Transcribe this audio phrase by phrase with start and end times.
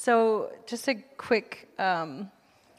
[0.00, 2.30] So, just a quick um,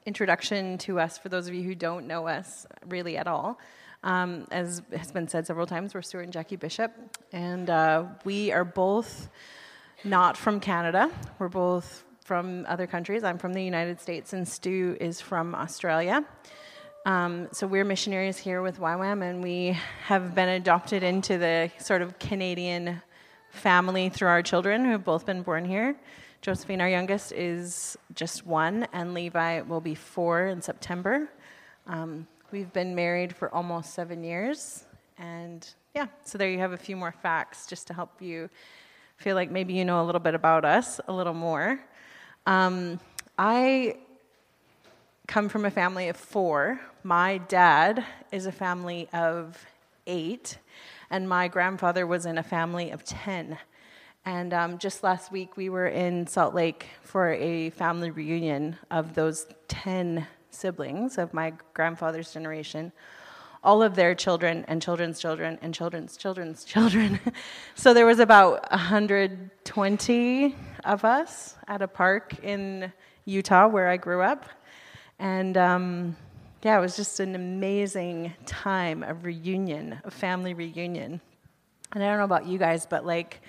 [0.05, 3.60] introduction to us for those of you who don't know us really at all.
[4.05, 6.94] Um, as has been said several times, we're Stuart and Jackie Bishop,
[7.34, 9.28] and uh, we are both
[10.05, 11.12] not from Canada.
[11.40, 13.25] We're both from other countries.
[13.25, 16.23] I'm from the United States, and Stu is from Australia.
[17.05, 22.01] Um, so we're missionaries here with YWAM, and we have been adopted into the sort
[22.01, 23.01] of Canadian
[23.49, 25.97] family through our children who have both been born here.
[26.42, 31.28] Josephine, our youngest, is just one, and Levi will be four in September.
[31.86, 34.86] Um, we've been married for almost seven years,
[35.17, 38.50] and yeah, so there you have a few more facts just to help you
[39.17, 41.78] feel like maybe you know a little bit about us a little more.
[42.45, 43.02] Um,
[43.38, 43.97] I
[45.28, 46.80] come from a family of four.
[47.03, 49.66] My dad is a family of
[50.08, 50.58] eight,
[51.09, 53.58] and my grandfather was in a family of 10.
[54.25, 59.16] And um, just last week, we were in Salt Lake for a family reunion of
[59.16, 62.91] those 10 siblings of my grandfather's generation,
[63.63, 67.19] all of their children and children's children and children's children's children.
[67.75, 72.91] so there was about 120 of us at a park in
[73.25, 74.45] Utah where I grew up.
[75.17, 76.16] And um,
[76.63, 81.22] yeah, it was just an amazing time of reunion, a family reunion.
[81.94, 83.41] And I don't know about you guys, but like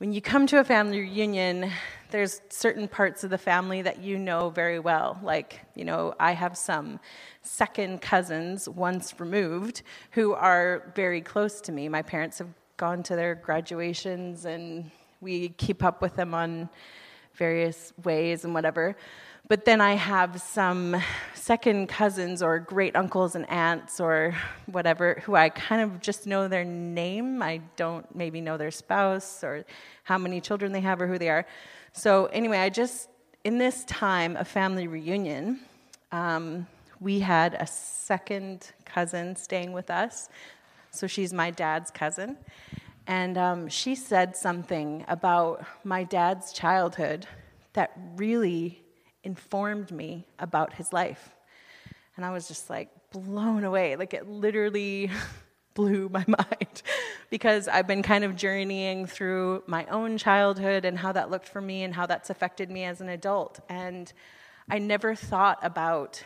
[0.00, 1.70] when you come to a family reunion,
[2.10, 5.20] there's certain parts of the family that you know very well.
[5.22, 6.98] Like, you know, I have some
[7.42, 11.86] second cousins, once removed, who are very close to me.
[11.90, 14.90] My parents have gone to their graduations and
[15.20, 16.70] we keep up with them on
[17.34, 18.96] various ways and whatever.
[19.50, 20.96] But then I have some
[21.34, 26.46] second cousins or great uncles and aunts or whatever who I kind of just know
[26.46, 27.42] their name.
[27.42, 29.64] I don't maybe know their spouse or
[30.04, 31.46] how many children they have or who they are.
[31.92, 33.08] So, anyway, I just,
[33.42, 35.58] in this time of family reunion,
[36.12, 36.68] um,
[37.00, 40.28] we had a second cousin staying with us.
[40.92, 42.36] So, she's my dad's cousin.
[43.08, 47.26] And um, she said something about my dad's childhood
[47.72, 48.84] that really
[49.24, 51.30] informed me about his life.
[52.16, 53.96] And I was just like blown away.
[53.96, 55.10] Like it literally
[55.74, 56.82] blew my mind
[57.30, 61.60] because I've been kind of journeying through my own childhood and how that looked for
[61.60, 63.60] me and how that's affected me as an adult.
[63.68, 64.12] And
[64.68, 66.22] I never thought about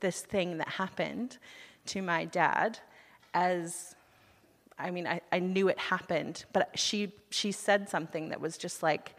[0.00, 1.38] this thing that happened
[1.86, 2.78] to my dad
[3.32, 3.94] as
[4.78, 8.82] I mean, I, I knew it happened, but she, she said something that was just
[8.82, 9.14] like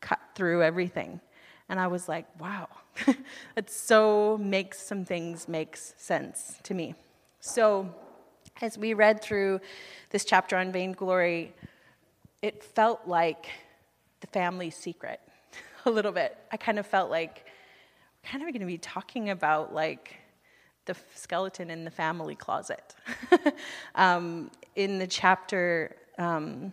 [0.00, 1.20] cut through everything.
[1.68, 2.68] And I was like, wow,
[3.56, 6.94] it so makes some things makes sense to me.
[7.40, 7.92] So
[8.60, 9.60] as we read through
[10.10, 11.52] this chapter on vainglory,
[12.42, 13.48] it felt like
[14.20, 15.20] the family secret
[15.86, 16.38] a little bit.
[16.52, 17.46] I kind of felt like
[18.22, 20.16] we're kind of going to be talking about like
[20.86, 22.94] the skeleton in the family closet.
[23.96, 26.72] um, in the chapter, um,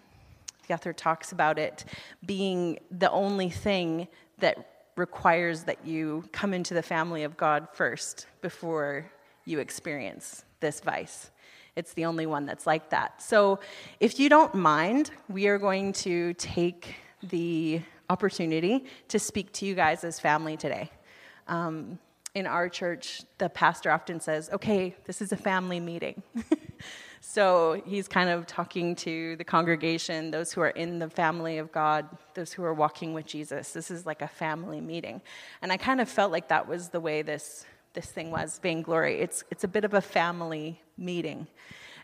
[0.67, 1.83] the author talks about it
[2.25, 8.27] being the only thing that requires that you come into the family of God first
[8.41, 9.11] before
[9.45, 11.31] you experience this vice.
[11.75, 13.21] It's the only one that's like that.
[13.21, 13.59] So,
[13.99, 19.73] if you don't mind, we are going to take the opportunity to speak to you
[19.73, 20.91] guys as family today.
[21.47, 21.97] Um,
[22.35, 26.21] in our church, the pastor often says, Okay, this is a family meeting.
[27.25, 31.71] So he's kind of talking to the congregation, those who are in the family of
[31.71, 33.71] God, those who are walking with Jesus.
[33.71, 35.21] This is like a family meeting.
[35.61, 39.21] And I kind of felt like that was the way this, this thing was, vainglory.
[39.21, 41.47] It's, it's a bit of a family meeting.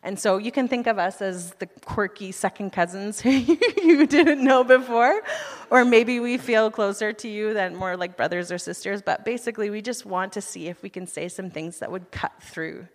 [0.03, 3.29] And so you can think of us as the quirky second cousins who
[3.83, 5.21] you didn't know before,
[5.69, 9.01] or maybe we feel closer to you than more like brothers or sisters.
[9.01, 12.09] But basically, we just want to see if we can say some things that would
[12.09, 12.87] cut through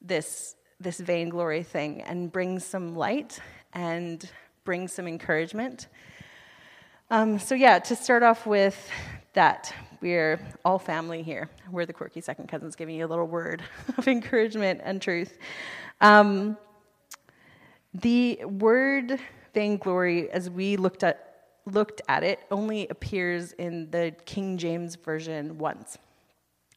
[0.00, 3.40] this this vainglory thing and bring some light
[3.72, 4.30] and
[4.64, 5.88] bring some encouragement.
[7.10, 8.88] Um, so, yeah, to start off with
[9.32, 11.48] that, we're all family here.
[11.70, 13.62] We're the quirky second cousins giving you a little word
[13.98, 15.38] of encouragement and truth.
[16.00, 16.56] Um,
[17.94, 19.18] the word
[19.54, 21.24] vainglory, as we looked at,
[21.64, 25.98] looked at it, only appears in the King James Version once,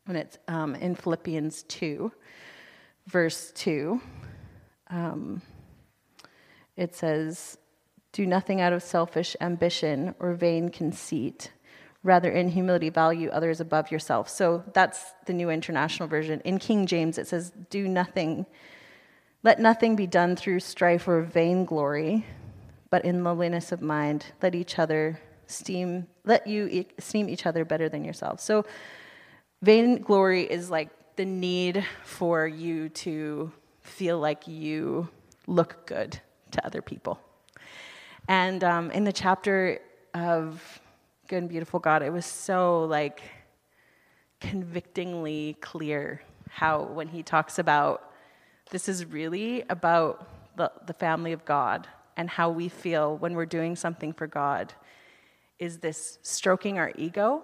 [0.07, 2.11] and it's um, in Philippians 2
[3.07, 4.01] verse 2,
[4.89, 5.41] um,
[6.75, 7.57] it says,
[8.11, 11.51] Do nothing out of selfish ambition or vain conceit.
[12.03, 14.27] Rather, in humility, value others above yourself.
[14.27, 16.41] So that's the New International Version.
[16.43, 18.45] In King James, it says, Do nothing,
[19.43, 22.25] let nothing be done through strife or vainglory,
[22.89, 27.87] but in lowliness of mind, let each other esteem, let you esteem each other better
[27.87, 28.43] than yourselves.
[28.43, 28.65] So,
[29.61, 35.09] vainglory is like the need for you to feel like you
[35.47, 36.19] look good
[36.51, 37.19] to other people.
[38.27, 39.79] And um, in the chapter
[40.13, 40.81] of
[41.27, 43.21] Good and Beautiful God, it was so like
[44.39, 48.11] convictingly clear how when he talks about
[48.71, 51.87] this is really about the, the family of God
[52.17, 54.73] and how we feel when we're doing something for God.
[55.59, 57.43] Is this stroking our ego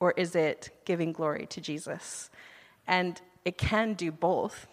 [0.00, 2.30] or is it giving glory to Jesus?
[2.86, 4.66] And it can do both.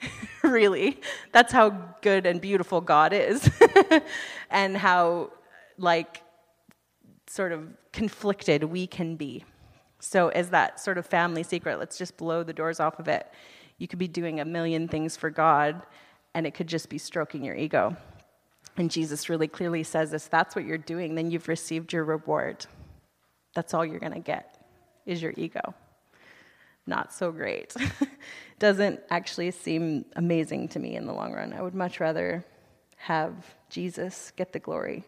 [0.42, 1.00] really.
[1.32, 1.70] That's how
[2.00, 3.48] good and beautiful God is.
[4.50, 5.30] and how,
[5.78, 6.22] like,
[7.26, 9.44] sort of conflicted we can be.
[10.00, 13.30] So, as that sort of family secret, let's just blow the doors off of it.
[13.78, 15.82] You could be doing a million things for God,
[16.34, 17.96] and it could just be stroking your ego.
[18.76, 22.66] And Jesus really clearly says this that's what you're doing, then you've received your reward.
[23.54, 24.58] That's all you're going to get
[25.04, 25.74] is your ego.
[26.86, 27.74] Not so great.
[28.58, 31.52] Doesn't actually seem amazing to me in the long run.
[31.52, 32.44] I would much rather
[32.96, 33.32] have
[33.68, 35.04] Jesus get the glory.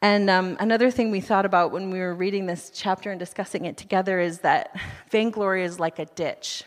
[0.00, 3.66] And um, another thing we thought about when we were reading this chapter and discussing
[3.66, 4.76] it together is that
[5.10, 6.64] vainglory is like a ditch.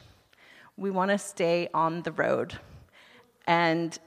[0.78, 2.58] We want to stay on the road.
[3.46, 3.98] And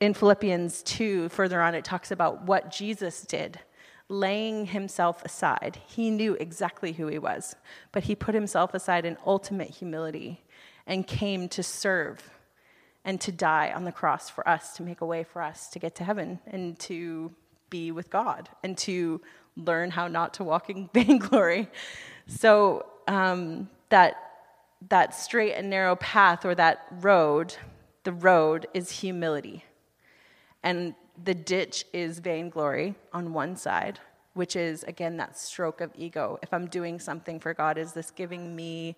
[0.00, 3.60] in Philippians 2, further on, it talks about what Jesus did,
[4.08, 5.78] laying himself aside.
[5.86, 7.56] He knew exactly who he was,
[7.92, 10.42] but he put himself aside in ultimate humility
[10.86, 12.30] and came to serve
[13.04, 15.78] and to die on the cross for us, to make a way for us to
[15.78, 17.32] get to heaven and to
[17.70, 19.20] be with God and to
[19.56, 21.68] learn how not to walk in vainglory.
[22.26, 24.24] So um, that
[24.90, 27.56] that straight and narrow path or that road,
[28.04, 29.64] the road is humility,
[30.62, 33.98] and the ditch is vainglory on one side,
[34.34, 36.38] which is again that stroke of ego.
[36.42, 38.96] If I'm doing something for God, is this giving me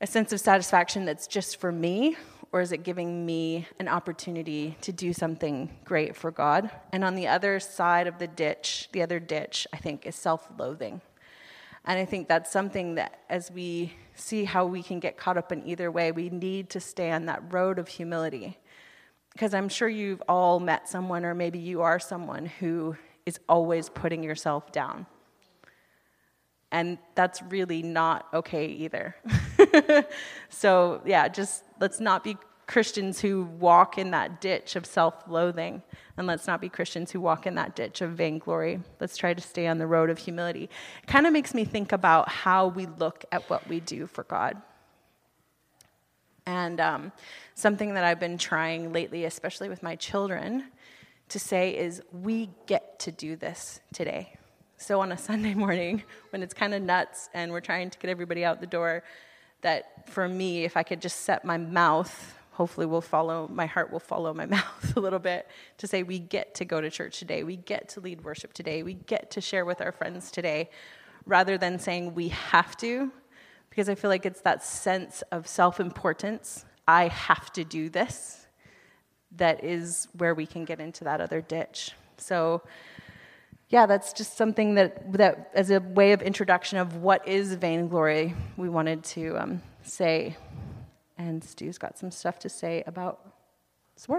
[0.00, 2.16] a sense of satisfaction that's just for me,
[2.52, 6.70] or is it giving me an opportunity to do something great for God?
[6.92, 10.48] And on the other side of the ditch, the other ditch, I think, is self
[10.58, 11.00] loathing.
[11.84, 15.52] And I think that's something that as we see how we can get caught up
[15.52, 18.58] in either way, we need to stay on that road of humility.
[19.32, 22.96] Because I'm sure you've all met someone, or maybe you are someone who
[23.26, 25.06] is always putting yourself down.
[26.72, 29.16] And that's really not okay either.
[30.48, 32.36] so, yeah, just let's not be
[32.70, 35.82] Christians who walk in that ditch of self loathing,
[36.16, 38.80] and let's not be Christians who walk in that ditch of vainglory.
[39.00, 40.70] Let's try to stay on the road of humility.
[41.02, 44.22] It kind of makes me think about how we look at what we do for
[44.22, 44.62] God.
[46.50, 47.12] And um,
[47.54, 50.64] something that I've been trying lately, especially with my children,
[51.28, 54.34] to say is, we get to do this today.
[54.76, 58.10] So on a Sunday morning, when it's kind of nuts and we're trying to get
[58.10, 59.04] everybody out the door,
[59.60, 63.92] that for me, if I could just set my mouth, hopefully will follow, my heart
[63.92, 65.46] will follow my mouth a little bit
[65.78, 68.82] to say, we get to go to church today, we get to lead worship today,
[68.82, 70.68] we get to share with our friends today,
[71.26, 73.12] rather than saying we have to,
[73.80, 76.66] because I feel like it's that sense of self importance.
[76.86, 78.46] I have to do this.
[79.36, 81.92] That is where we can get into that other ditch.
[82.18, 82.60] So,
[83.70, 88.34] yeah, that's just something that, that as a way of introduction of what is vainglory,
[88.58, 90.36] we wanted to um, say.
[91.16, 93.32] And Stu's got some stuff to say about
[93.96, 94.14] some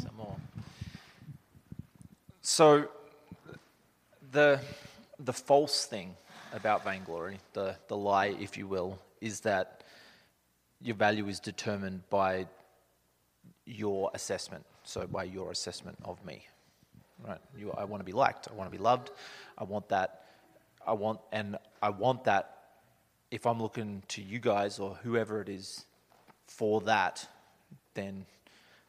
[0.00, 0.36] Some more.
[2.42, 2.86] So,
[4.30, 4.60] the,
[5.18, 6.14] the false thing
[6.52, 9.84] about vainglory, the, the lie, if you will, is that
[10.80, 12.46] your value is determined by
[13.66, 16.46] your assessment, so by your assessment of me
[17.26, 17.38] right?
[17.56, 18.48] You, I want to be liked.
[18.50, 19.10] I want to be loved.
[19.56, 20.24] I want that.
[20.86, 22.54] I want, and I want that.
[23.30, 25.84] If I'm looking to you guys or whoever it is
[26.46, 27.26] for that,
[27.94, 28.24] then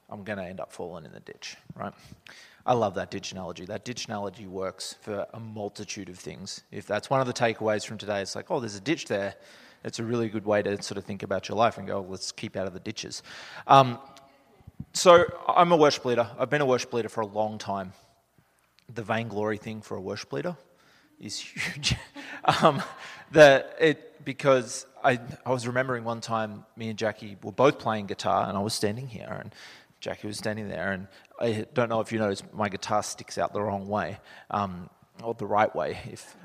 [0.09, 1.93] I'm going to end up falling in the ditch, right?
[2.65, 3.65] I love that ditch analogy.
[3.65, 6.63] That ditch analogy works for a multitude of things.
[6.71, 9.35] If that's one of the takeaways from today, it's like, oh, there's a ditch there.
[9.83, 12.31] It's a really good way to sort of think about your life and go, let's
[12.31, 13.23] keep out of the ditches.
[13.65, 13.97] Um,
[14.93, 16.29] so I'm a worship leader.
[16.37, 17.93] I've been a worship leader for a long time
[18.93, 20.55] the vainglory thing for a worship leader
[21.19, 21.95] is huge.
[22.61, 22.81] um,
[23.31, 28.07] the, it, because I, I was remembering one time me and Jackie were both playing
[28.07, 29.53] guitar, and I was standing here, and
[29.99, 31.07] Jackie was standing there, and
[31.39, 34.17] I don't know if you noticed, my guitar sticks out the wrong way,
[34.49, 34.89] um,
[35.23, 36.35] or the right way, if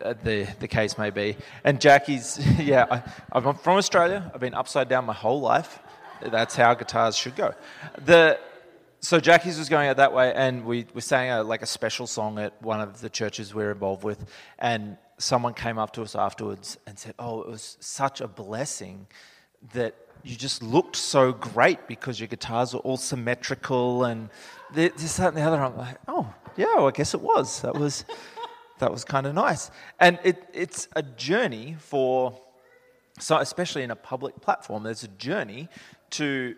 [0.00, 1.36] uh, the, the case may be.
[1.64, 3.02] And Jackie's, yeah, I,
[3.32, 4.30] I'm from Australia.
[4.34, 5.78] I've been upside down my whole life.
[6.22, 7.54] That's how guitars should go.
[8.04, 8.38] The,
[9.00, 12.06] so Jackie's was going out that way, and we, we sang a, like a special
[12.06, 14.24] song at one of the churches we're involved with,
[14.58, 19.08] and someone came up to us afterwards and said, "Oh, it was such a blessing
[19.74, 24.30] that you just looked so great because your guitars were all symmetrical and
[24.72, 27.60] this, that, and the other." I'm like, "Oh, yeah, well, I guess it was.
[27.62, 28.04] That was
[28.78, 32.40] that was kind of nice." And it, it's a journey for,
[33.18, 35.68] so especially in a public platform, there's a journey
[36.10, 36.56] to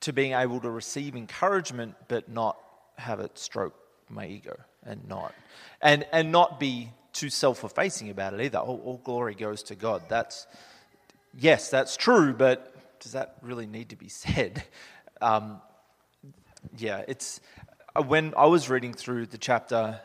[0.00, 2.58] to being able to receive encouragement but not
[2.98, 3.74] have it stroke
[4.10, 5.34] my ego and not
[5.80, 8.58] and and not be too self-effacing about it either.
[8.58, 10.02] All, all, glory goes to God.
[10.08, 10.46] That's
[11.34, 14.64] yes, that's true, but does that really need to be said?
[15.22, 15.62] Um,
[16.76, 17.40] yeah, it's
[17.94, 19.98] uh, when I was reading through the chapter,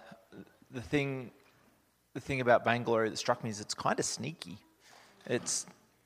[0.71, 1.31] the thing
[2.13, 4.57] the thing about vainglory that struck me is it's kind of sneaky.
[5.25, 5.65] It's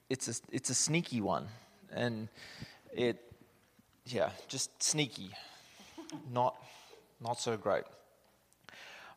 [0.09, 1.47] it's a it's a sneaky one,
[1.91, 2.29] and
[2.91, 3.21] it
[4.05, 5.29] yeah, just sneaky,
[6.31, 6.55] not
[7.21, 7.83] not so great.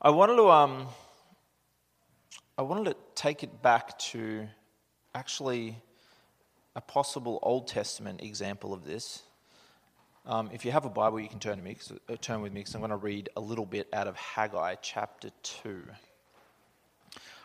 [0.00, 0.86] I wanted to um,
[2.56, 4.48] I wanted to take it back to
[5.14, 5.76] actually
[6.78, 9.24] a possible Old Testament example of this.
[10.24, 11.76] Um, if you have a Bible, you can turn to me,
[12.08, 14.76] uh, turn with me, because I'm going to read a little bit out of Haggai
[14.80, 15.82] chapter two.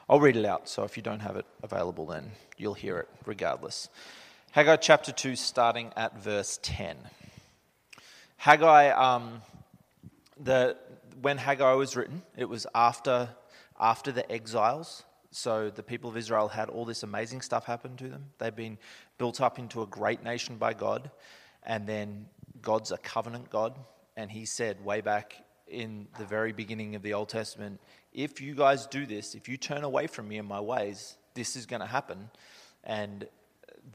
[0.08, 3.10] I'll read it out, so if you don't have it available, then you'll hear it
[3.26, 3.90] regardless.
[4.52, 6.96] Haggai chapter 2, starting at verse 10.
[8.38, 9.42] Haggai, um,
[10.40, 10.78] the,
[11.22, 13.30] when Haggai was written, it was after,
[13.80, 15.04] after the exiles.
[15.34, 18.26] So the people of Israel had all this amazing stuff happen to them.
[18.38, 18.78] They've been
[19.18, 21.12] built up into a great nation by God.
[21.64, 22.28] And then
[22.62, 23.78] God's a covenant God.
[24.16, 25.36] And he said, way back
[25.68, 27.80] in the very beginning of the Old Testament,
[28.14, 31.56] if you guys do this, if you turn away from me and my ways, this
[31.56, 32.30] is going to happen.
[32.84, 33.28] And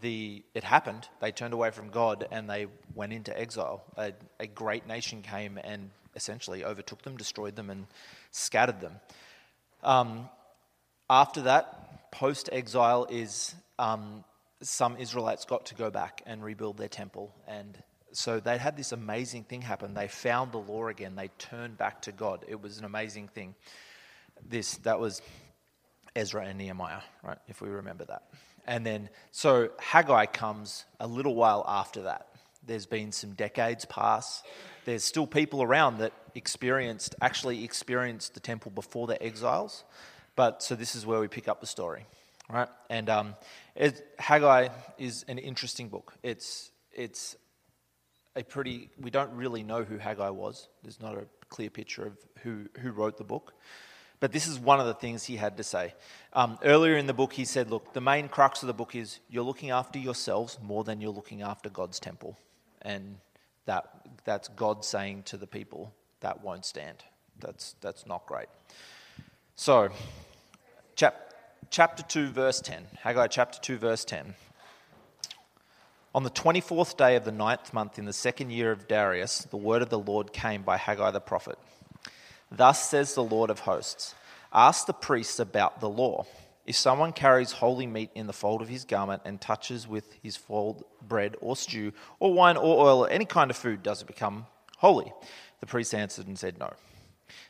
[0.01, 1.09] the, it happened.
[1.21, 3.85] They turned away from God and they went into exile.
[3.97, 7.87] A, a great nation came and essentially overtook them, destroyed them, and
[8.33, 8.95] scattered them.
[9.83, 10.29] Um,
[11.09, 14.25] after that, post exile, is um,
[14.61, 17.35] some Israelites got to go back and rebuild their temple.
[17.47, 17.81] And
[18.13, 19.95] so they had this amazing thing happen.
[19.95, 21.15] They found the law again.
[21.15, 22.45] They turned back to God.
[22.49, 23.55] It was an amazing thing.
[24.49, 25.21] This that was
[26.17, 27.39] Ezra and Nehemiah, right?
[27.49, 28.23] If we remember that.
[28.67, 32.29] And then, so Haggai comes a little while after that.
[32.67, 34.43] There's been some decades pass.
[34.85, 39.85] There's still people around that experienced, actually experienced the temple before the exiles.
[40.37, 42.05] But so this is where we pick up the story,
[42.51, 42.69] right?
[42.91, 43.37] And um,
[43.75, 46.15] it, Haggai is an interesting book.
[46.23, 47.37] It's, it's
[48.37, 50.69] a pretty, we don't really know who Haggai was.
[50.83, 53.55] There's not a clear picture of who, who wrote the book.
[54.21, 55.95] But this is one of the things he had to say.
[56.33, 59.21] Um, earlier in the book, he said, Look, the main crux of the book is
[59.29, 62.37] you're looking after yourselves more than you're looking after God's temple.
[62.83, 63.19] And
[63.67, 63.89] that,
[64.25, 67.05] that's God saying to the people, that won't stand.
[67.39, 68.49] That's, that's not great.
[69.55, 69.91] So,
[70.97, 71.28] chap,
[71.71, 72.87] chapter 2, verse 10.
[73.03, 74.35] Haggai chapter 2, verse 10.
[76.15, 79.57] On the 24th day of the ninth month in the second year of Darius, the
[79.57, 81.59] word of the Lord came by Haggai the prophet.
[82.51, 84.15] Thus says the Lord of hosts
[84.53, 86.27] Ask the priests about the law.
[86.67, 90.37] If someone carries holy meat in the fold of his garment and touches with his
[90.37, 94.07] fold bread or stew or wine or oil or any kind of food, does it
[94.07, 94.47] become
[94.77, 95.13] holy?
[95.61, 96.73] The priest answered and said, No.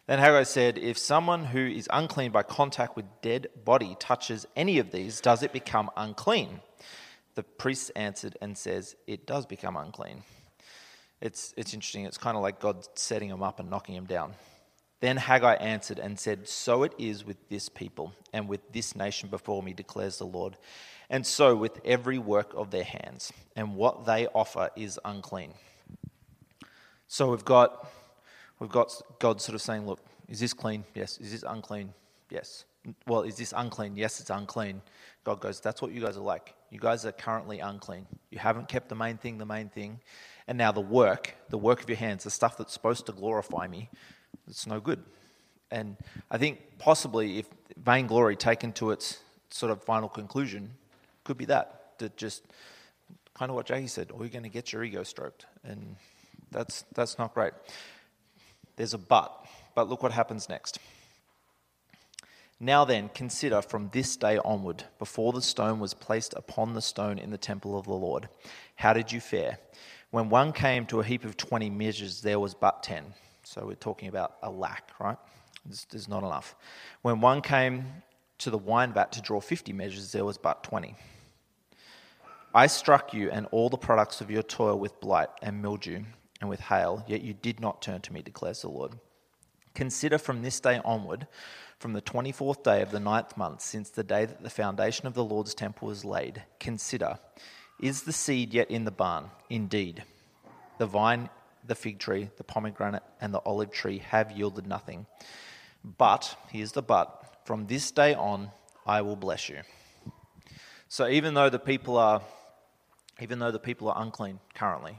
[0.09, 4.79] Then Haggai said, If someone who is unclean by contact with dead body touches any
[4.79, 6.61] of these, does it become unclean?
[7.35, 10.23] The priest answered and says, It does become unclean.
[11.21, 12.07] It's, it's interesting.
[12.07, 14.33] It's kind of like God setting him up and knocking him down.
[15.01, 19.29] Then Haggai answered and said, So it is with this people and with this nation
[19.29, 20.57] before me, declares the Lord.
[21.11, 25.53] And so with every work of their hands, and what they offer is unclean.
[27.09, 27.87] So we've got,
[28.59, 30.85] we've got God sort of saying, Look, is this clean?
[30.95, 31.19] Yes.
[31.19, 31.93] Is this unclean?
[32.31, 32.65] Yes.
[33.07, 33.97] Well, is this unclean?
[33.97, 34.83] Yes, it's unclean.
[35.25, 36.55] God goes, That's what you guys are like.
[36.71, 38.07] You guys are currently unclean.
[38.31, 40.01] You haven't kept the main thing the main thing.
[40.47, 43.67] And now the work, the work of your hands, the stuff that's supposed to glorify
[43.67, 43.91] me,
[44.49, 45.03] it's no good.
[45.71, 45.97] And
[46.31, 47.47] I think possibly if
[47.77, 49.19] vainglory taken to its
[49.51, 50.71] sort of final conclusion
[51.25, 52.45] could be that, that just
[53.35, 55.47] kind of what Jackie said, or you're going to get your ego stroked.
[55.65, 55.97] And
[56.51, 57.53] that's, that's not great.
[58.79, 59.45] There's a but,
[59.75, 60.79] but look what happens next.
[62.61, 67.19] Now then, consider from this day onward, before the stone was placed upon the stone
[67.19, 68.29] in the temple of the Lord,
[68.77, 69.59] how did you fare?
[70.11, 73.15] When one came to a heap of 20 measures, there was but 10.
[73.43, 75.19] So we're talking about a lack, right?
[75.91, 76.55] There's, not enough.
[77.03, 77.85] When one came
[78.39, 80.95] to the wine vat to draw 50 measures, there was but 20.
[82.55, 86.05] I struck you and all the products of your toil with blight and mildew,
[86.41, 88.99] and with hail, yet you did not turn to me, declares the Lord.
[89.75, 91.27] Consider from this day onward,
[91.79, 95.15] from the 24th day of the ninth month, since the day that the foundation of
[95.15, 97.19] the Lord's temple was laid, consider,
[97.81, 99.31] is the seed yet in the barn?
[99.49, 100.03] Indeed.
[100.79, 101.31] The vine,
[101.65, 105.07] the fig tree, the pomegranate, and the olive tree have yielded nothing.
[105.85, 108.51] But, here's the but, from this day on,
[108.85, 109.61] I will bless you.
[110.89, 112.23] So even though the people are,
[113.21, 114.99] even though the people are unclean currently,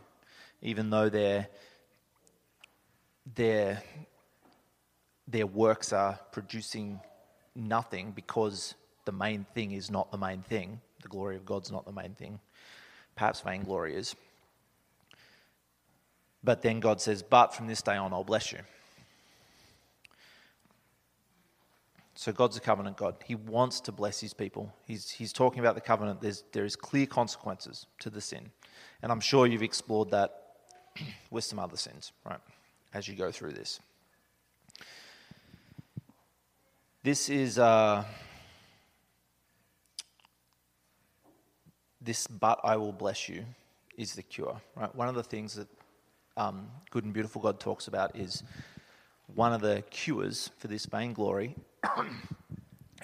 [0.61, 1.47] even though their,
[3.35, 3.81] their,
[5.27, 6.99] their works are producing
[7.55, 8.75] nothing because
[9.05, 12.13] the main thing is not the main thing, the glory of God's not the main
[12.15, 12.39] thing,
[13.15, 14.15] perhaps vainglory is.
[16.43, 18.59] But then God says, But from this day on, I'll bless you.
[22.15, 23.15] So God's a covenant God.
[23.25, 24.73] He wants to bless his people.
[24.85, 26.19] He's, he's talking about the covenant.
[26.19, 28.51] There's, there is clear consequences to the sin.
[29.01, 30.48] And I'm sure you've explored that
[31.29, 32.39] with some other sins, right,
[32.93, 33.79] as you go through this.
[37.03, 38.03] This is uh,
[42.01, 43.45] this, but I will bless you,
[43.97, 44.93] is the cure, right?
[44.95, 45.67] One of the things that
[46.35, 48.43] um, Good and Beautiful God talks about is
[49.33, 51.55] one of the cures for this vainglory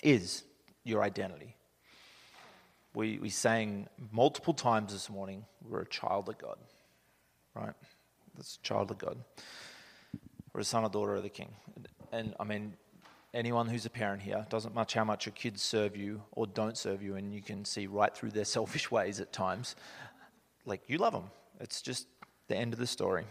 [0.03, 0.43] is
[0.83, 1.55] your identity.
[2.93, 6.57] We, we sang multiple times this morning, we're a child of God
[7.55, 7.73] right?
[8.35, 9.17] That's a child of God.
[10.53, 11.53] Or a son or daughter of the king.
[12.11, 12.73] And I mean,
[13.33, 16.77] anyone who's a parent here, doesn't much how much your kids serve you or don't
[16.77, 19.75] serve you, and you can see right through their selfish ways at times.
[20.65, 21.29] Like you love them.
[21.59, 22.07] It's just
[22.47, 23.25] the end of the story.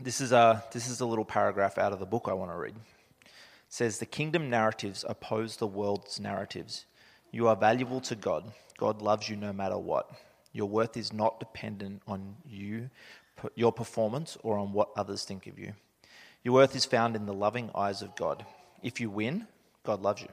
[0.00, 2.56] This is a this is a little paragraph out of the book I want to
[2.56, 2.74] read.
[3.24, 3.30] It
[3.68, 6.84] says the kingdom narratives oppose the world's narratives.
[7.32, 8.52] You are valuable to God.
[8.76, 10.10] God loves you no matter what.
[10.56, 12.88] Your worth is not dependent on you,
[13.56, 15.74] your performance, or on what others think of you.
[16.42, 18.46] Your worth is found in the loving eyes of God.
[18.82, 19.46] If you win,
[19.84, 20.28] God loves you.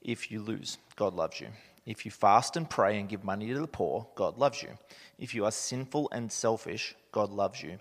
[0.00, 1.48] If you lose, God loves you.
[1.84, 4.70] If you fast and pray and give money to the poor, God loves you.
[5.18, 7.78] If you are sinful and selfish, God loves you.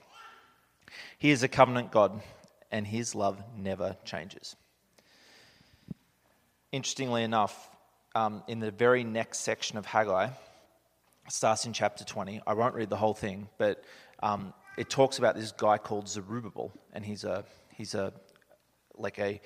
[1.18, 2.22] He is a covenant God,
[2.70, 4.58] and his love never changes.
[6.74, 7.70] Interestingly enough,
[8.14, 10.32] um, in the very next section of Haggai,
[11.32, 12.42] starts in chapter 20.
[12.46, 13.84] I won't read the whole thing, but
[14.22, 18.14] um, it talks about this guy called Zerubbabel, and he's a he's a
[18.96, 19.42] like a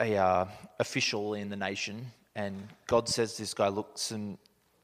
[0.00, 0.46] a uh,
[0.78, 2.06] official in the nation.
[2.34, 4.38] And God says, "This guy, look, some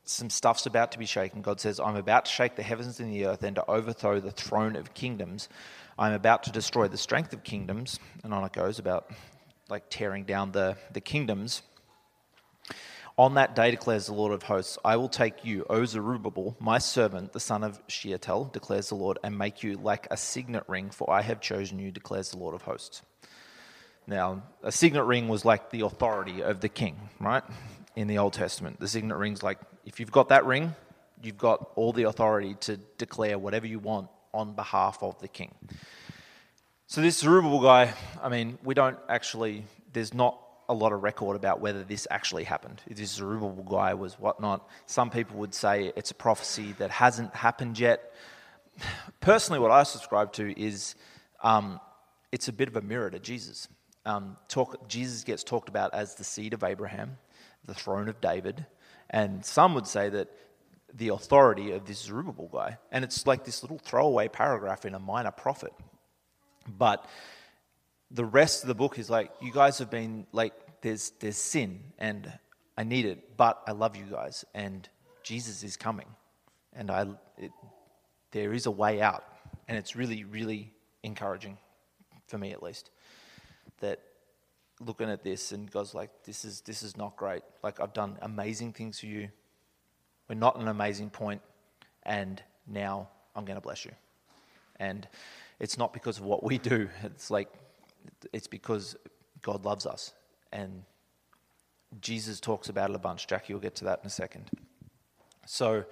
[0.05, 3.12] some stuff's about to be shaken." God says, "I'm about to shake the heavens and
[3.12, 5.49] the earth, and to overthrow the throne of kingdoms.
[5.99, 9.11] I'm about to destroy the strength of kingdoms." And on it goes about
[9.68, 11.62] like tearing down the the kingdoms.
[13.18, 16.79] On that day, declares the Lord of hosts, I will take you, O Zerubbabel, my
[16.79, 20.88] servant, the son of Shealtiel, declares the Lord, and make you like a signet ring,
[20.88, 23.03] for I have chosen you, declares the Lord of hosts.
[24.07, 27.44] Now, a signet ring was like the authority of the king, right?
[27.96, 28.81] In the Old Testament.
[28.81, 30.75] The signet ring's like, if you've got that ring,
[31.22, 35.55] you've got all the authority to declare whatever you want on behalf of the king.
[36.87, 40.38] So, this Zerubbabel guy, I mean, we don't actually, there's not
[40.72, 42.80] a lot of record about whether this actually happened.
[42.88, 44.66] This Zerubbabel guy was whatnot.
[44.87, 48.12] Some people would say it's a prophecy that hasn't happened yet.
[49.20, 50.94] Personally, what I subscribe to is
[51.42, 51.78] um,
[52.32, 53.68] it's a bit of a mirror to Jesus.
[54.06, 57.18] Um, talk, Jesus gets talked about as the seed of Abraham,
[57.66, 58.66] the throne of David,
[59.11, 60.28] and some would say that
[60.94, 62.78] the authority of this Zerubbabel guy.
[62.90, 65.72] And it's like this little throwaway paragraph in a minor prophet.
[66.66, 67.06] But
[68.11, 70.52] the rest of the book is like, you guys have been like,
[70.83, 72.33] there's, there's sin and
[72.77, 74.88] I need it, but I love you guys and
[75.23, 76.07] Jesus is coming.
[76.75, 77.07] And I,
[77.38, 77.51] it,
[78.33, 79.25] there is a way out.
[79.68, 81.57] And it's really, really encouraging,
[82.27, 82.90] for me at least,
[83.81, 84.01] that
[84.81, 87.42] looking at this and God's like, this is, this is not great.
[87.62, 89.29] Like, I've done amazing things for you.
[90.29, 91.42] We're not an amazing point,
[92.05, 93.92] and now I'm going to bless you.
[94.77, 95.07] And
[95.61, 96.88] it's not because of what we do.
[97.05, 97.49] It's like
[98.33, 98.97] it's because
[99.42, 100.12] God loves us.
[100.53, 100.83] And
[102.01, 103.27] Jesus talks about it a bunch.
[103.27, 104.51] Jackie will get to that in a second.
[105.47, 105.85] So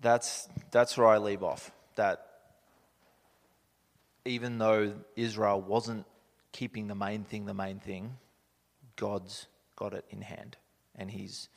[0.00, 1.70] that's, that's where I leave off.
[1.96, 2.26] That
[4.24, 6.06] even though Israel wasn't
[6.52, 8.16] keeping the main thing the main thing,
[8.96, 10.56] God's got it in hand.
[10.96, 11.48] And He's,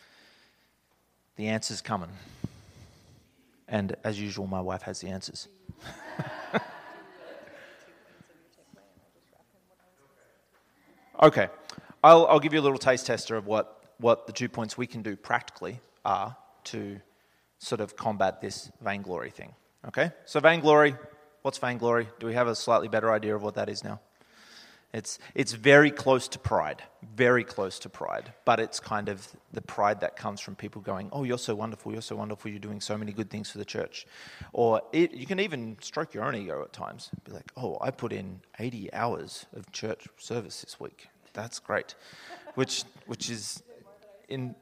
[1.35, 2.11] the answer's coming.
[3.67, 5.47] And as usual, my wife has the answers.
[11.23, 11.47] Okay,
[12.03, 14.85] I'll, I'll give you a little taste tester of what, what the two points we
[14.85, 16.99] can do practically are to
[17.59, 19.53] sort of combat this vainglory thing.
[19.87, 20.11] Okay?
[20.25, 20.97] So, vainglory,
[21.41, 22.09] what's vainglory?
[22.19, 24.01] Do we have a slightly better idea of what that is now?
[24.93, 26.83] It's, it's very close to pride,
[27.15, 31.09] very close to pride, but it's kind of the pride that comes from people going,
[31.11, 33.65] Oh, you're so wonderful, you're so wonderful, you're doing so many good things for the
[33.65, 34.05] church.
[34.51, 37.09] Or it, you can even stroke your own ego at times.
[37.23, 41.07] Be like, Oh, I put in 80 hours of church service this week.
[41.33, 41.95] That's great.
[42.55, 43.63] Which, which is
[44.29, 44.55] in,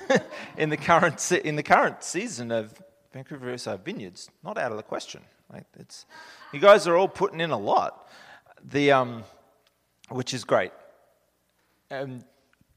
[0.56, 2.74] in, the current, in the current season of
[3.12, 5.22] Vancouver Riverside Vineyards, not out of the question.
[5.78, 6.04] It's,
[6.52, 8.08] you guys are all putting in a lot.
[8.62, 9.24] The, um,
[10.08, 10.72] which is great.
[11.90, 12.24] And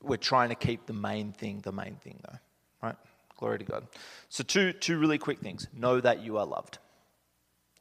[0.02, 2.38] we're trying to keep the main thing the main thing, though,
[2.82, 2.96] right?
[3.38, 3.88] Glory to God.
[4.30, 5.68] So, two, two really quick things.
[5.74, 6.78] Know that you are loved.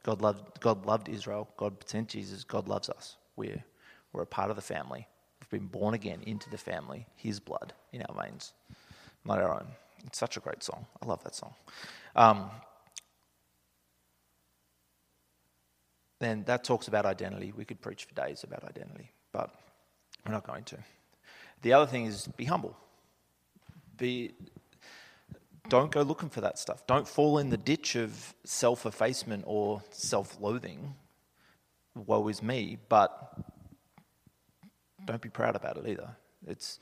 [0.03, 1.47] God loved, God loved Israel.
[1.57, 2.43] God sent Jesus.
[2.43, 3.17] God loves us.
[3.35, 3.63] We're,
[4.11, 5.07] we're a part of the family.
[5.41, 8.53] We've been born again into the family, His blood in our veins,
[9.25, 9.67] not our own.
[10.05, 10.85] It's such a great song.
[11.01, 11.53] I love that song.
[12.15, 12.49] Um,
[16.19, 17.51] then that talks about identity.
[17.55, 19.53] We could preach for days about identity but
[20.25, 20.77] we're not going to.
[21.61, 22.77] The other thing is be humble.
[23.97, 24.33] Be,
[25.69, 26.85] don't go looking for that stuff.
[26.87, 30.95] Don't fall in the ditch of self effacement or self loathing.
[31.93, 33.33] Woe is me, but
[35.05, 36.09] don't be proud about it either.
[36.47, 36.79] It's,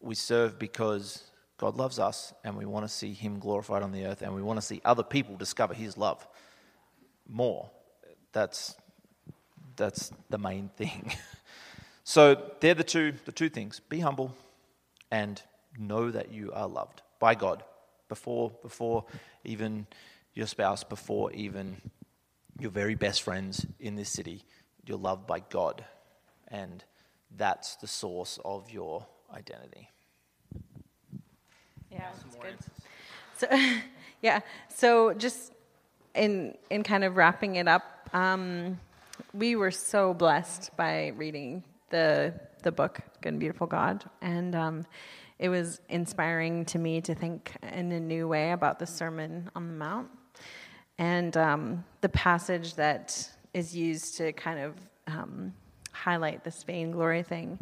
[0.00, 1.22] we serve because
[1.58, 4.42] God loves us and we want to see Him glorified on the earth and we
[4.42, 6.26] want to see other people discover His love
[7.28, 7.70] more.
[8.32, 8.74] That's,
[9.76, 11.12] that's the main thing.
[12.04, 14.34] So they're the two, the two things be humble
[15.10, 15.40] and
[15.78, 17.64] know that you are loved by God
[18.10, 19.06] before, before
[19.42, 19.86] even
[20.34, 21.80] your spouse, before even
[22.60, 24.44] your very best friends in this city.
[24.84, 25.82] You're loved by God,
[26.48, 26.84] and
[27.36, 29.90] that's the source of your identity.
[31.90, 32.54] Yeah, that's good.
[33.36, 33.46] So,
[34.22, 35.52] yeah, so just
[36.14, 38.78] in in kind of wrapping it up, um,
[39.32, 44.86] we were so blessed by reading the the book Good and Beautiful God, and um,
[45.38, 49.66] it was inspiring to me to think in a new way about the Sermon on
[49.68, 50.08] the Mount,
[50.98, 54.74] and um, the passage that is used to kind of
[55.06, 55.52] um,
[55.94, 57.58] highlight this vainglory thing.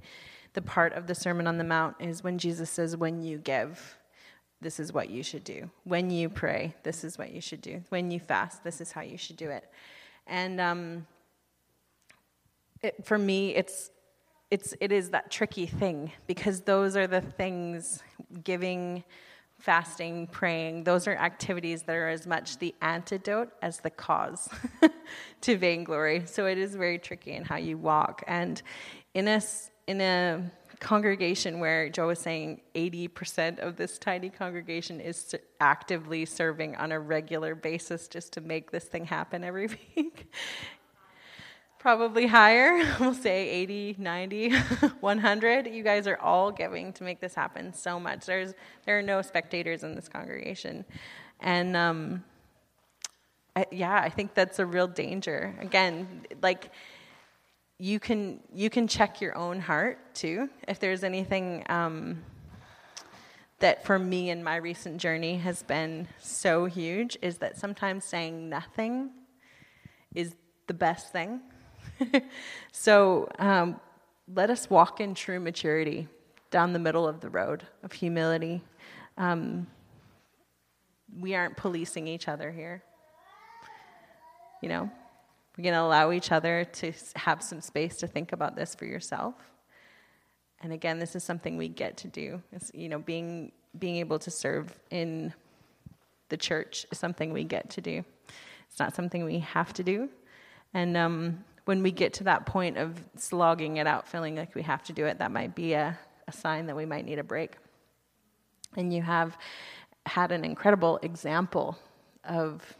[0.54, 3.98] The part of the Sermon on the Mount is when Jesus says, "When you give."
[4.60, 5.70] This is what you should do.
[5.82, 7.82] When you pray, this is what you should do.
[7.88, 9.68] When you fast, this is how you should do it.
[10.28, 11.06] And um,
[12.80, 13.90] it, for me, it's
[14.52, 18.02] it's it is that tricky thing because those are the things
[18.44, 19.02] giving
[19.62, 24.48] fasting praying those are activities that are as much the antidote as the cause
[25.40, 26.24] to vainglory.
[26.26, 28.24] So it is very tricky in how you walk.
[28.26, 28.60] And
[29.14, 29.40] in a
[29.86, 36.74] in a congregation where joe was saying 80% of this tiny congregation is actively serving
[36.74, 40.32] on a regular basis just to make this thing happen every week
[41.82, 42.80] probably higher.
[43.00, 44.50] We'll say 80, 90,
[45.00, 45.66] 100.
[45.66, 48.24] You guys are all giving to make this happen so much.
[48.26, 48.54] There's
[48.86, 50.84] there are no spectators in this congregation,
[51.40, 52.22] and um,
[53.56, 55.54] I, yeah, I think that's a real danger.
[55.60, 56.70] Again, like
[57.78, 61.64] you can you can check your own heart too if there's anything.
[61.68, 62.22] Um,
[63.58, 68.48] that for me in my recent journey has been so huge is that sometimes saying
[68.48, 69.08] nothing
[70.16, 70.34] is
[70.66, 71.40] the best thing
[72.72, 73.80] so um,
[74.32, 76.08] let us walk in true maturity
[76.50, 78.62] down the middle of the road of humility.
[79.16, 79.66] Um,
[81.18, 82.82] we aren't policing each other here.
[84.62, 84.90] You know,
[85.56, 88.84] we're going to allow each other to have some space to think about this for
[88.84, 89.34] yourself.
[90.62, 92.40] And again, this is something we get to do.
[92.52, 95.32] It's, you know, being being able to serve in
[96.28, 98.04] the church is something we get to do.
[98.68, 100.08] It's not something we have to do.
[100.74, 104.62] And um, when we get to that point of slogging it out, feeling like we
[104.62, 107.24] have to do it, that might be a, a sign that we might need a
[107.24, 107.52] break.
[108.76, 109.36] And you have
[110.06, 111.78] had an incredible example
[112.24, 112.76] of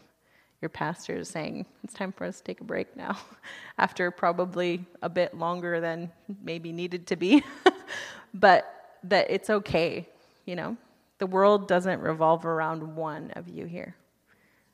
[0.61, 3.17] your pastors saying, It's time for us to take a break now,
[3.77, 7.43] after probably a bit longer than maybe needed to be.
[8.33, 10.07] but that it's okay,
[10.45, 10.77] you know?
[11.19, 13.95] The world doesn't revolve around one of you here.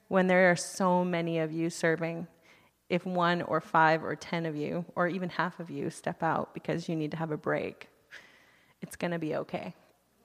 [0.08, 2.28] When there are so many of you serving,
[2.90, 6.54] if one or five or ten of you, or even half of you, step out
[6.54, 7.88] because you need to have a break,
[8.82, 9.74] it's going to be okay.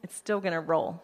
[0.02, 1.02] It's still going to roll.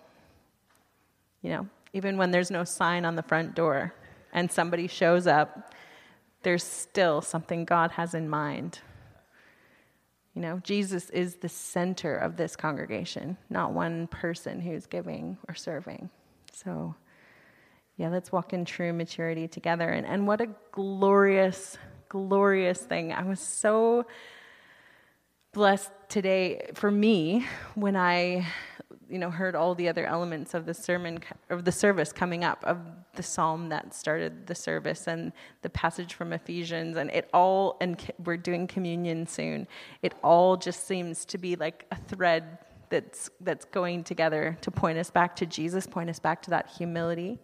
[1.42, 3.94] You know, even when there's no sign on the front door
[4.32, 5.74] and somebody shows up,
[6.42, 8.80] there's still something God has in mind.
[10.34, 15.54] You know, Jesus is the center of this congregation, not one person who's giving or
[15.54, 16.08] serving.
[16.52, 16.94] So,
[18.00, 19.90] yeah, let's walk in true maturity together.
[19.90, 21.76] And, and what a glorious,
[22.08, 23.12] glorious thing.
[23.12, 24.06] I was so
[25.52, 28.46] blessed today for me when I
[29.10, 31.18] you know heard all the other elements of the sermon
[31.50, 32.78] of the service coming up of
[33.16, 38.00] the psalm that started the service and the passage from Ephesians and it all and
[38.24, 39.66] we're doing communion soon
[40.02, 42.58] it all just seems to be like a thread
[42.88, 46.70] that's that's going together to point us back to Jesus point us back to that
[46.70, 47.40] humility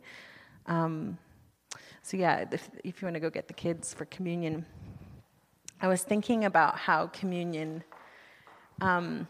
[0.66, 1.18] um,
[2.02, 4.64] so yeah if, if you want to go get the kids for communion
[5.80, 7.84] I was thinking about how communion
[8.80, 9.28] um,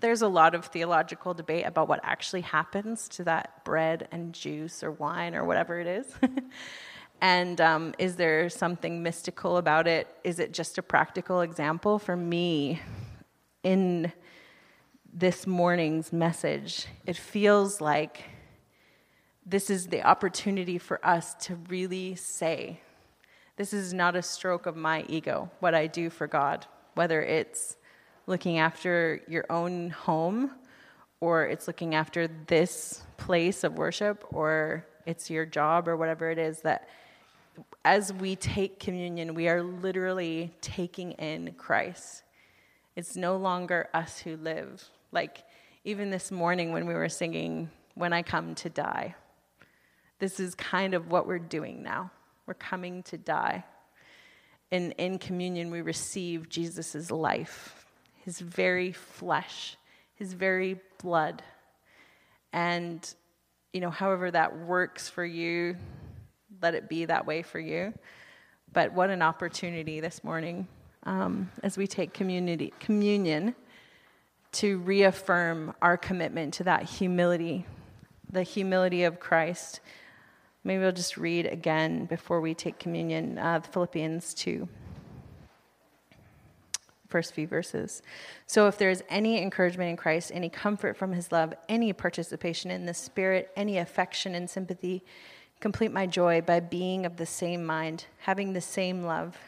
[0.00, 4.82] there's a lot of theological debate about what actually happens to that bread and juice
[4.82, 6.06] or wine or whatever it is.
[7.20, 10.06] and um, is there something mystical about it?
[10.22, 11.98] Is it just a practical example?
[11.98, 12.80] For me,
[13.62, 14.12] in
[15.12, 18.22] this morning's message, it feels like
[19.46, 22.80] this is the opportunity for us to really say,
[23.56, 27.76] This is not a stroke of my ego, what I do for God, whether it's
[28.26, 30.50] looking after your own home,
[31.20, 36.38] or it's looking after this place of worship, or it's your job, or whatever it
[36.38, 36.88] is that
[37.84, 42.24] as we take communion, we are literally taking in Christ.
[42.96, 44.84] It's no longer us who live.
[45.12, 45.44] Like,
[45.84, 49.14] even this morning when we were singing, When I Come to Die,
[50.18, 52.10] this is kind of what we're doing now.
[52.46, 53.64] We're coming to die.
[54.72, 57.86] And in communion, we receive Jesus' life
[58.24, 59.76] his very flesh,
[60.16, 61.44] his very blood.
[62.52, 63.08] And,
[63.72, 65.76] you know, however that works for you,
[66.60, 67.94] let it be that way for you.
[68.72, 70.66] But what an opportunity this morning
[71.04, 73.54] um, as we take community, communion
[74.52, 77.64] to reaffirm our commitment to that humility,
[78.30, 79.80] the humility of Christ.
[80.66, 84.68] Maybe we'll just read again before we take communion uh, Philippians 2
[87.08, 88.02] first few verses.
[88.48, 92.72] So, if there is any encouragement in Christ, any comfort from his love, any participation
[92.72, 95.04] in the Spirit, any affection and sympathy,
[95.60, 99.38] complete my joy by being of the same mind, having the same love,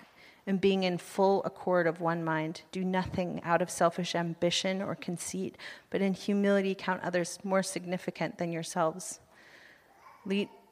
[0.47, 2.63] and being in full accord of one mind.
[2.71, 5.59] Do nothing out of selfish ambition or conceit,
[5.91, 9.19] but in humility count others more significant than yourselves.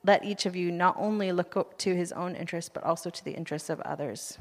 [0.06, 3.32] Let each of you not only look to his own interests, but also to the
[3.32, 4.38] interests of others.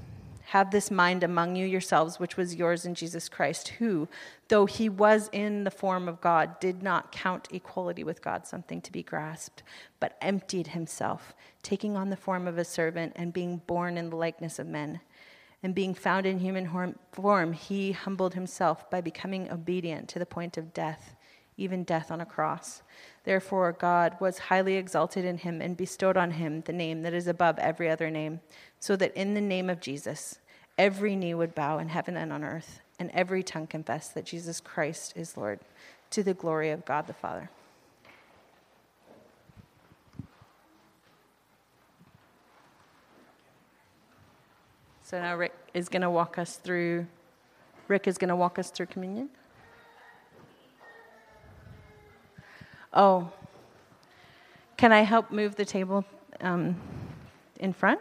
[0.49, 4.07] Have this mind among you yourselves, which was yours in Jesus Christ, who,
[4.47, 8.79] though he was in the form of God, did not count equality with God something
[8.81, 9.63] to be grasped,
[9.99, 14.15] but emptied himself, taking on the form of a servant and being born in the
[14.15, 14.99] likeness of men.
[15.63, 20.57] And being found in human form, he humbled himself by becoming obedient to the point
[20.57, 21.15] of death,
[21.57, 22.81] even death on a cross.
[23.23, 27.27] Therefore, God was highly exalted in him and bestowed on him the name that is
[27.27, 28.41] above every other name,
[28.79, 30.39] so that in the name of Jesus,
[30.77, 34.59] every knee would bow in heaven and on earth, and every tongue confess that Jesus
[34.59, 35.59] Christ is Lord,
[36.11, 37.49] to the glory of God the Father.
[45.03, 47.05] So now Rick is going to walk us through.
[47.87, 49.29] Rick is going to walk us through communion.
[52.95, 53.29] Oh,
[54.77, 56.05] can I help move the table
[56.39, 56.79] um,
[57.59, 57.99] in front?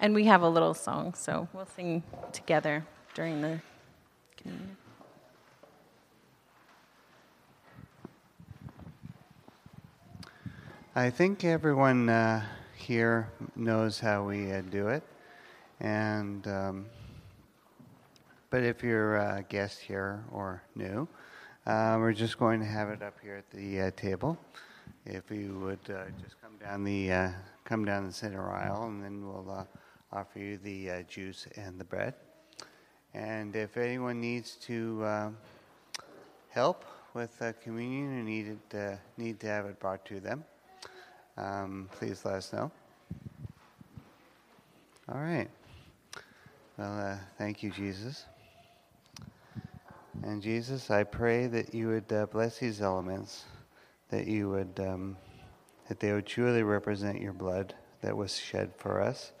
[0.00, 3.60] And we have a little song, so we'll sing together during the
[4.36, 4.76] communion.
[10.94, 12.44] I think everyone uh,
[12.76, 15.02] here knows how we uh, do it.
[15.80, 16.86] And um,
[18.50, 21.06] but if you're a guest here or new,
[21.66, 24.38] uh, we're just going to have it up here at the uh, table.
[25.04, 27.30] If you would uh, just come down the uh,
[27.64, 29.64] come down the center aisle, and then we'll uh,
[30.12, 32.14] offer you the uh, juice and the bread.
[33.12, 35.32] And if anyone needs to
[36.50, 40.44] help with communion and need it, need to have it brought to them,
[41.36, 42.70] um, please let us know.
[45.10, 45.48] All right.
[46.78, 48.24] Well, uh, thank you, Jesus.
[50.22, 53.46] And Jesus, I pray that you would uh, bless these elements,
[54.10, 55.16] that you would, um,
[55.88, 59.32] that they would truly represent your blood that was shed for us,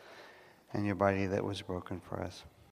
[0.72, 2.42] and your body that was broken for us.